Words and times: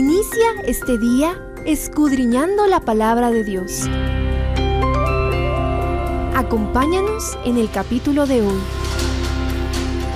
Inicia 0.00 0.46
este 0.64 0.96
día 0.96 1.38
escudriñando 1.66 2.66
la 2.66 2.80
palabra 2.80 3.30
de 3.30 3.44
Dios. 3.44 3.86
Acompáñanos 6.34 7.38
en 7.44 7.58
el 7.58 7.70
capítulo 7.70 8.24
de 8.24 8.40
hoy. 8.40 8.60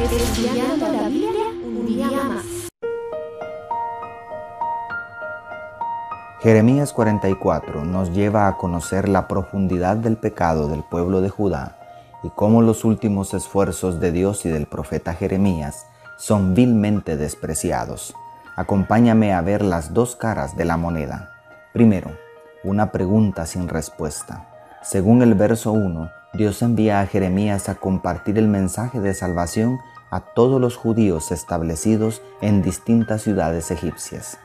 Estudiando 0.02 0.90
la 0.90 1.06
Biblia 1.06 1.48
un 1.62 1.86
día 1.86 2.06
más. 2.06 2.70
Jeremías 6.40 6.94
44 6.94 7.84
nos 7.84 8.10
lleva 8.14 8.48
a 8.48 8.56
conocer 8.56 9.06
la 9.06 9.28
profundidad 9.28 9.96
del 9.96 10.16
pecado 10.16 10.68
del 10.68 10.82
pueblo 10.82 11.20
de 11.20 11.28
Judá 11.28 11.76
y 12.22 12.30
cómo 12.30 12.62
los 12.62 12.86
últimos 12.86 13.34
esfuerzos 13.34 14.00
de 14.00 14.12
Dios 14.12 14.46
y 14.46 14.48
del 14.48 14.64
profeta 14.64 15.12
Jeremías 15.12 15.84
son 16.16 16.54
vilmente 16.54 17.18
despreciados. 17.18 18.14
Acompáñame 18.56 19.32
a 19.32 19.40
ver 19.40 19.62
las 19.62 19.92
dos 19.94 20.14
caras 20.14 20.56
de 20.56 20.64
la 20.64 20.76
moneda. 20.76 21.32
Primero, 21.72 22.12
una 22.62 22.92
pregunta 22.92 23.46
sin 23.46 23.68
respuesta. 23.68 24.46
Según 24.82 25.22
el 25.22 25.34
verso 25.34 25.72
1, 25.72 26.08
Dios 26.34 26.62
envía 26.62 27.00
a 27.00 27.06
Jeremías 27.06 27.68
a 27.68 27.74
compartir 27.74 28.38
el 28.38 28.46
mensaje 28.46 29.00
de 29.00 29.12
salvación 29.12 29.80
a 30.10 30.20
todos 30.20 30.60
los 30.60 30.76
judíos 30.76 31.32
establecidos 31.32 32.22
en 32.40 32.62
distintas 32.62 33.22
ciudades 33.22 33.72
egipcias. 33.72 34.38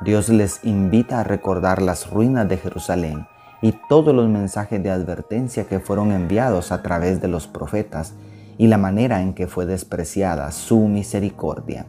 Dios 0.00 0.30
les 0.30 0.64
invita 0.64 1.20
a 1.20 1.24
recordar 1.24 1.82
las 1.82 2.10
ruinas 2.10 2.48
de 2.48 2.56
Jerusalén 2.56 3.26
y 3.60 3.72
todos 3.90 4.14
los 4.14 4.28
mensajes 4.30 4.82
de 4.82 4.90
advertencia 4.90 5.64
que 5.64 5.80
fueron 5.80 6.12
enviados 6.12 6.72
a 6.72 6.80
través 6.80 7.20
de 7.20 7.28
los 7.28 7.46
profetas 7.46 8.14
y 8.56 8.68
la 8.68 8.78
manera 8.78 9.20
en 9.20 9.34
que 9.34 9.46
fue 9.46 9.66
despreciada 9.66 10.50
su 10.50 10.78
misericordia. 10.88 11.84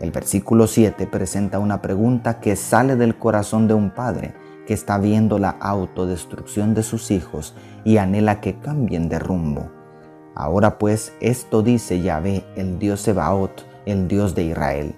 El 0.00 0.12
versículo 0.12 0.68
7 0.68 1.06
presenta 1.08 1.58
una 1.58 1.82
pregunta 1.82 2.38
que 2.38 2.54
sale 2.54 2.94
del 2.94 3.16
corazón 3.16 3.66
de 3.66 3.74
un 3.74 3.90
padre 3.90 4.34
que 4.66 4.74
está 4.74 4.98
viendo 4.98 5.38
la 5.38 5.50
autodestrucción 5.50 6.74
de 6.74 6.82
sus 6.84 7.10
hijos 7.10 7.54
y 7.84 7.96
anhela 7.96 8.40
que 8.40 8.58
cambien 8.60 9.08
de 9.08 9.18
rumbo. 9.18 9.70
Ahora 10.36 10.78
pues, 10.78 11.12
esto 11.20 11.62
dice 11.62 12.00
Yahvé, 12.00 12.44
el 12.54 12.78
Dios 12.78 13.00
Sebaot, 13.00 13.66
el 13.86 14.06
Dios 14.06 14.36
de 14.36 14.44
Israel. 14.44 14.94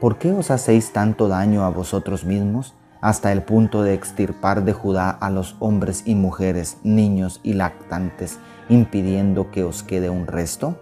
¿Por 0.00 0.16
qué 0.16 0.32
os 0.32 0.50
hacéis 0.50 0.92
tanto 0.92 1.28
daño 1.28 1.64
a 1.64 1.70
vosotros 1.70 2.24
mismos 2.24 2.74
hasta 3.02 3.32
el 3.32 3.42
punto 3.42 3.82
de 3.82 3.92
extirpar 3.92 4.64
de 4.64 4.72
Judá 4.72 5.10
a 5.10 5.28
los 5.28 5.56
hombres 5.58 6.04
y 6.06 6.14
mujeres, 6.14 6.78
niños 6.84 7.40
y 7.42 7.52
lactantes, 7.52 8.38
impidiendo 8.70 9.50
que 9.50 9.64
os 9.64 9.82
quede 9.82 10.08
un 10.08 10.26
resto? 10.26 10.78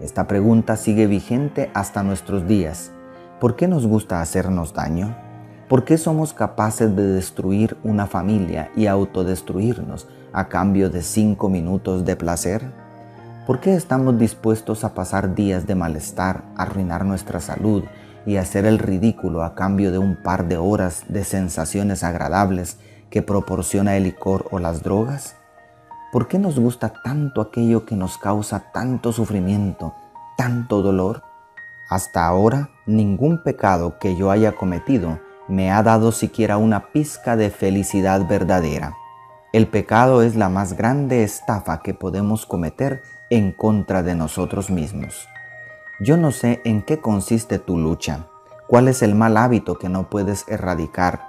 Esta 0.00 0.28
pregunta 0.28 0.76
sigue 0.76 1.08
vigente 1.08 1.72
hasta 1.74 2.04
nuestros 2.04 2.46
días. 2.46 2.92
¿Por 3.40 3.56
qué 3.56 3.66
nos 3.66 3.84
gusta 3.84 4.20
hacernos 4.20 4.72
daño? 4.72 5.16
¿Por 5.68 5.84
qué 5.84 5.98
somos 5.98 6.32
capaces 6.32 6.94
de 6.94 7.04
destruir 7.04 7.76
una 7.82 8.06
familia 8.06 8.70
y 8.76 8.86
autodestruirnos 8.86 10.06
a 10.32 10.48
cambio 10.48 10.88
de 10.88 11.02
cinco 11.02 11.48
minutos 11.48 12.04
de 12.04 12.14
placer? 12.14 12.72
¿Por 13.44 13.58
qué 13.58 13.74
estamos 13.74 14.16
dispuestos 14.18 14.84
a 14.84 14.94
pasar 14.94 15.34
días 15.34 15.66
de 15.66 15.74
malestar, 15.74 16.44
arruinar 16.56 17.04
nuestra 17.04 17.40
salud 17.40 17.82
y 18.24 18.36
hacer 18.36 18.66
el 18.66 18.78
ridículo 18.78 19.42
a 19.42 19.56
cambio 19.56 19.90
de 19.90 19.98
un 19.98 20.14
par 20.22 20.46
de 20.46 20.58
horas 20.58 21.06
de 21.08 21.24
sensaciones 21.24 22.04
agradables 22.04 22.78
que 23.10 23.22
proporciona 23.22 23.96
el 23.96 24.04
licor 24.04 24.46
o 24.52 24.60
las 24.60 24.84
drogas? 24.84 25.34
¿Por 26.10 26.26
qué 26.26 26.38
nos 26.38 26.58
gusta 26.58 26.94
tanto 27.04 27.42
aquello 27.42 27.84
que 27.84 27.94
nos 27.94 28.16
causa 28.16 28.72
tanto 28.72 29.12
sufrimiento, 29.12 29.94
tanto 30.38 30.80
dolor? 30.80 31.22
Hasta 31.86 32.26
ahora, 32.26 32.70
ningún 32.86 33.42
pecado 33.42 33.98
que 33.98 34.16
yo 34.16 34.30
haya 34.30 34.52
cometido 34.52 35.20
me 35.48 35.70
ha 35.70 35.82
dado 35.82 36.10
siquiera 36.12 36.56
una 36.56 36.92
pizca 36.92 37.36
de 37.36 37.50
felicidad 37.50 38.26
verdadera. 38.26 38.94
El 39.52 39.66
pecado 39.66 40.22
es 40.22 40.34
la 40.34 40.48
más 40.48 40.74
grande 40.74 41.24
estafa 41.24 41.82
que 41.82 41.92
podemos 41.92 42.46
cometer 42.46 43.02
en 43.28 43.52
contra 43.52 44.02
de 44.02 44.14
nosotros 44.14 44.70
mismos. 44.70 45.28
Yo 46.00 46.16
no 46.16 46.32
sé 46.32 46.62
en 46.64 46.80
qué 46.80 47.00
consiste 47.00 47.58
tu 47.58 47.76
lucha, 47.76 48.28
cuál 48.66 48.88
es 48.88 49.02
el 49.02 49.14
mal 49.14 49.36
hábito 49.36 49.78
que 49.78 49.90
no 49.90 50.08
puedes 50.08 50.46
erradicar, 50.48 51.20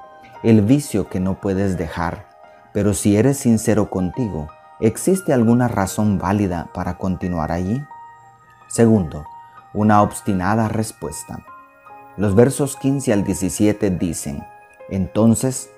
el 0.41 0.61
vicio 0.61 1.09
que 1.09 1.19
no 1.19 1.41
puedes 1.41 1.77
dejar, 1.77 2.27
pero 2.71 2.93
si 2.93 3.17
eres 3.17 3.37
sincero 3.37 3.89
contigo, 3.89 4.47
¿existe 4.79 5.33
alguna 5.33 5.67
razón 5.67 6.17
válida 6.17 6.69
para 6.73 6.97
continuar 6.97 7.51
allí? 7.51 7.83
Segundo, 8.67 9.25
una 9.73 10.01
obstinada 10.01 10.67
respuesta. 10.67 11.45
Los 12.17 12.35
versos 12.35 12.75
15 12.77 13.13
al 13.13 13.23
17 13.23 13.89
dicen, 13.91 14.43
entonces 14.89 15.69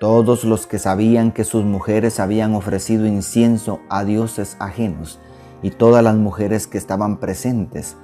todos 0.00 0.44
los 0.44 0.66
que 0.66 0.78
sabían 0.78 1.32
que 1.32 1.44
sus 1.44 1.64
mujeres 1.64 2.20
habían 2.20 2.54
ofrecido 2.54 3.06
incienso 3.06 3.80
a 3.88 4.04
dioses 4.04 4.56
ajenos 4.58 5.18
y 5.62 5.70
todas 5.70 6.04
las 6.04 6.16
mujeres 6.16 6.66
que 6.66 6.78
estaban 6.78 7.16
presentes 7.16 7.96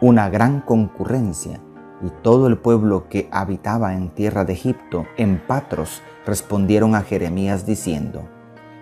una 0.00 0.28
gran 0.28 0.60
concurrencia, 0.60 1.60
y 2.02 2.10
todo 2.22 2.46
el 2.48 2.58
pueblo 2.58 3.08
que 3.08 3.28
habitaba 3.32 3.94
en 3.94 4.10
tierra 4.10 4.44
de 4.44 4.52
Egipto, 4.52 5.06
en 5.16 5.38
Patros, 5.38 6.02
respondieron 6.26 6.94
a 6.94 7.00
Jeremías 7.00 7.64
diciendo, 7.64 8.28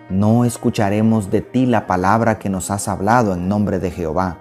No 0.09 0.45
escucharemos 0.45 1.31
de 1.31 1.41
ti 1.41 1.65
la 1.65 1.87
palabra 1.87 2.37
que 2.37 2.49
nos 2.49 2.69
has 2.69 2.87
hablado 2.87 3.33
en 3.33 3.47
nombre 3.47 3.79
de 3.79 3.89
Jehová, 3.89 4.37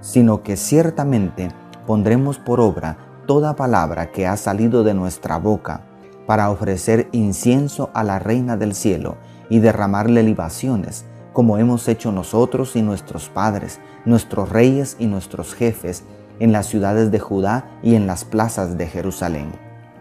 sino 0.00 0.42
que 0.42 0.56
ciertamente 0.56 1.48
pondremos 1.86 2.38
por 2.38 2.60
obra 2.60 2.98
toda 3.26 3.56
palabra 3.56 4.12
que 4.12 4.26
ha 4.26 4.36
salido 4.36 4.84
de 4.84 4.92
nuestra 4.92 5.38
boca, 5.38 5.80
para 6.26 6.50
ofrecer 6.50 7.08
incienso 7.12 7.90
a 7.94 8.04
la 8.04 8.18
reina 8.18 8.56
del 8.56 8.74
cielo 8.74 9.16
y 9.48 9.60
derramarle 9.60 10.22
libaciones, 10.22 11.06
como 11.32 11.56
hemos 11.58 11.88
hecho 11.88 12.12
nosotros 12.12 12.76
y 12.76 12.82
nuestros 12.82 13.28
padres, 13.28 13.80
nuestros 14.04 14.50
reyes 14.50 14.96
y 14.98 15.06
nuestros 15.06 15.54
jefes, 15.54 16.04
en 16.40 16.52
las 16.52 16.66
ciudades 16.66 17.10
de 17.10 17.20
Judá 17.20 17.78
y 17.82 17.94
en 17.94 18.06
las 18.06 18.24
plazas 18.24 18.76
de 18.76 18.86
Jerusalén. 18.86 19.52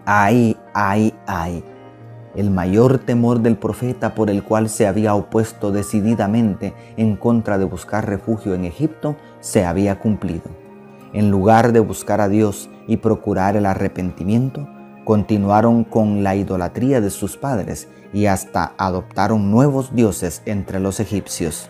Ay, 0.06 0.58
ay, 0.74 1.14
ay. 1.26 1.64
El 2.36 2.52
mayor 2.52 3.00
temor 3.00 3.40
del 3.40 3.58
profeta 3.58 4.14
por 4.14 4.30
el 4.30 4.44
cual 4.44 4.70
se 4.70 4.88
había 4.88 5.16
opuesto 5.16 5.72
decididamente 5.72 6.74
en 6.98 7.16
contra 7.16 7.58
de 7.58 7.66
buscar 7.66 8.08
refugio 8.08 8.54
en 8.54 8.66
Egipto 8.66 9.16
se 9.40 9.66
había 9.66 10.00
cumplido. 10.00 10.50
En 11.14 11.32
lugar 11.32 11.72
de 11.72 11.80
buscar 11.80 12.20
a 12.20 12.28
Dios 12.28 12.70
y 12.88 12.98
procurar 12.98 13.56
el 13.56 13.66
arrepentimiento, 13.66 14.68
continuaron 15.06 15.86
con 15.86 16.24
la 16.24 16.36
idolatría 16.36 17.00
de 17.00 17.10
sus 17.10 17.38
padres 17.38 17.88
y 18.12 18.26
hasta 18.26 18.74
adoptaron 18.78 19.50
nuevos 19.50 19.96
dioses 19.96 20.42
entre 20.46 20.82
los 20.82 21.00
egipcios. 21.00 21.70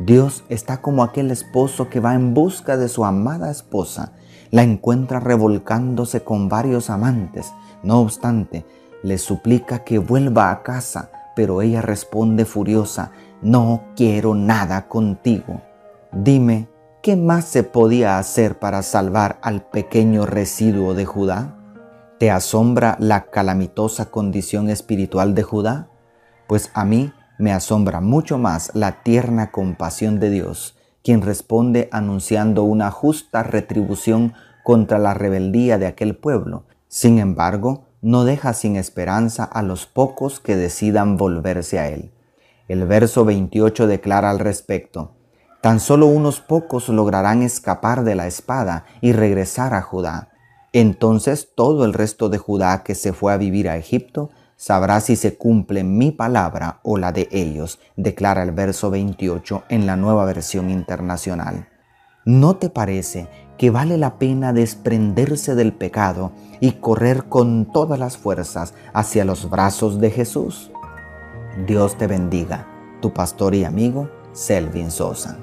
Dios 0.00 0.42
está 0.48 0.80
como 0.80 1.04
aquel 1.04 1.30
esposo 1.30 1.88
que 1.88 2.00
va 2.00 2.14
en 2.14 2.34
busca 2.34 2.76
de 2.76 2.88
su 2.88 3.04
amada 3.04 3.50
esposa, 3.50 4.12
la 4.50 4.64
encuentra 4.64 5.20
revolcándose 5.20 6.24
con 6.24 6.48
varios 6.48 6.90
amantes. 6.90 7.52
No 7.84 8.00
obstante, 8.00 8.64
le 9.04 9.18
suplica 9.18 9.84
que 9.84 9.98
vuelva 9.98 10.50
a 10.50 10.62
casa, 10.62 11.10
pero 11.36 11.60
ella 11.60 11.82
responde 11.82 12.46
furiosa, 12.46 13.12
no 13.42 13.84
quiero 13.94 14.34
nada 14.34 14.88
contigo. 14.88 15.60
Dime, 16.10 16.68
¿qué 17.02 17.14
más 17.14 17.44
se 17.44 17.64
podía 17.64 18.18
hacer 18.18 18.58
para 18.58 18.82
salvar 18.82 19.38
al 19.42 19.60
pequeño 19.60 20.24
residuo 20.24 20.94
de 20.94 21.04
Judá? 21.04 21.54
¿Te 22.18 22.30
asombra 22.30 22.96
la 22.98 23.26
calamitosa 23.26 24.06
condición 24.06 24.70
espiritual 24.70 25.34
de 25.34 25.42
Judá? 25.42 25.88
Pues 26.46 26.70
a 26.72 26.86
mí 26.86 27.12
me 27.38 27.52
asombra 27.52 28.00
mucho 28.00 28.38
más 28.38 28.70
la 28.74 29.02
tierna 29.02 29.50
compasión 29.50 30.18
de 30.18 30.30
Dios, 30.30 30.78
quien 31.02 31.20
responde 31.20 31.90
anunciando 31.92 32.62
una 32.62 32.90
justa 32.90 33.42
retribución 33.42 34.32
contra 34.62 34.98
la 34.98 35.12
rebeldía 35.12 35.76
de 35.76 35.88
aquel 35.88 36.16
pueblo. 36.16 36.64
Sin 36.88 37.18
embargo, 37.18 37.84
no 38.04 38.24
deja 38.24 38.52
sin 38.52 38.76
esperanza 38.76 39.44
a 39.44 39.62
los 39.62 39.86
pocos 39.86 40.38
que 40.38 40.56
decidan 40.56 41.16
volverse 41.16 41.78
a 41.78 41.88
Él. 41.88 42.12
El 42.68 42.86
verso 42.86 43.24
28 43.24 43.86
declara 43.86 44.28
al 44.28 44.40
respecto, 44.40 45.12
Tan 45.62 45.80
solo 45.80 46.04
unos 46.04 46.42
pocos 46.42 46.90
lograrán 46.90 47.40
escapar 47.40 48.04
de 48.04 48.14
la 48.14 48.26
espada 48.26 48.84
y 49.00 49.12
regresar 49.12 49.72
a 49.72 49.80
Judá. 49.80 50.28
Entonces 50.74 51.48
todo 51.54 51.86
el 51.86 51.94
resto 51.94 52.28
de 52.28 52.36
Judá 52.36 52.82
que 52.82 52.94
se 52.94 53.14
fue 53.14 53.32
a 53.32 53.38
vivir 53.38 53.70
a 53.70 53.78
Egipto 53.78 54.28
sabrá 54.58 55.00
si 55.00 55.16
se 55.16 55.38
cumple 55.38 55.82
mi 55.82 56.12
palabra 56.12 56.80
o 56.82 56.98
la 56.98 57.10
de 57.10 57.26
ellos, 57.32 57.78
declara 57.96 58.42
el 58.42 58.52
verso 58.52 58.90
28 58.90 59.64
en 59.70 59.86
la 59.86 59.96
nueva 59.96 60.26
versión 60.26 60.68
internacional. 60.68 61.68
¿No 62.26 62.56
te 62.56 62.70
parece 62.70 63.28
que 63.58 63.68
vale 63.68 63.98
la 63.98 64.18
pena 64.18 64.54
desprenderse 64.54 65.54
del 65.54 65.74
pecado 65.74 66.32
y 66.58 66.72
correr 66.72 67.24
con 67.24 67.66
todas 67.70 67.98
las 67.98 68.16
fuerzas 68.16 68.72
hacia 68.94 69.26
los 69.26 69.50
brazos 69.50 70.00
de 70.00 70.10
Jesús? 70.10 70.72
Dios 71.66 71.98
te 71.98 72.06
bendiga, 72.06 72.66
tu 73.02 73.12
pastor 73.12 73.54
y 73.54 73.64
amigo 73.64 74.08
Selvin 74.32 74.90
Sosa. 74.90 75.38